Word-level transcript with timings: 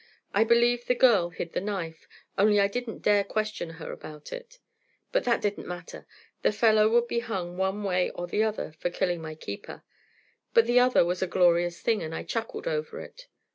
I 0.33 0.43
believe 0.43 0.87
the 0.87 0.95
girl 0.95 1.29
hid 1.29 1.53
the 1.53 1.61
knife, 1.61 2.07
only 2.35 2.59
I 2.59 2.67
didn't 2.67 3.03
dare 3.03 3.23
question 3.23 3.69
her 3.77 3.91
about 3.91 4.33
it. 4.33 4.57
But 5.11 5.25
that 5.25 5.41
didn't 5.41 5.67
matter; 5.67 6.07
the 6.41 6.51
fellow 6.51 6.89
would 6.89 7.07
be 7.07 7.19
hung 7.19 7.55
one 7.55 7.83
way 7.83 8.09
or 8.09 8.25
the 8.25 8.41
other 8.41 8.71
for 8.79 8.89
killing 8.89 9.21
my 9.21 9.35
keeper. 9.35 9.83
But 10.55 10.65
the 10.65 10.79
other 10.79 11.05
was 11.05 11.21
a 11.21 11.27
glorious 11.27 11.81
thing, 11.81 12.01
and 12.01 12.15
I 12.15 12.23
chuckled 12.23 12.67
over 12.67 12.99
it. 12.99 13.27